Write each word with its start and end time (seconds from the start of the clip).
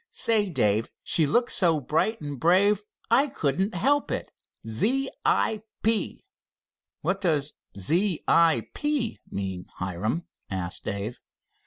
Say, 0.09 0.49
Dave, 0.49 0.89
she 1.03 1.27
looked 1.27 1.51
so 1.51 1.79
bright 1.79 2.19
and 2.21 2.39
brave 2.39 2.81
I 3.11 3.27
couldn't 3.27 3.75
help 3.75 4.09
it 4.09 4.31
Z 4.65 5.11
I 5.23 5.61
P!" 5.83 6.25
"What 7.01 7.21
does 7.21 7.53
'Z 7.77 8.21
I 8.27 8.63
P!' 8.73 9.19
mean, 9.29 9.67
Hiram?" 9.77 10.23
asked 10.49 10.85
Dave. 10.85 11.19